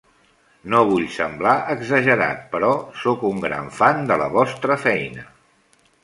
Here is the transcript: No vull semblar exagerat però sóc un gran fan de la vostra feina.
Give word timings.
No 0.73 0.79
vull 0.91 1.03
semblar 1.15 1.51
exagerat 1.73 2.41
però 2.55 2.71
sóc 3.01 3.25
un 3.29 3.43
gran 3.43 3.69
fan 3.81 4.01
de 4.13 4.17
la 4.23 4.31
vostra 4.37 4.79
feina. 4.87 5.27